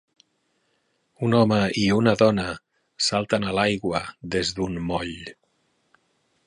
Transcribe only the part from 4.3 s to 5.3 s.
des d'un moll.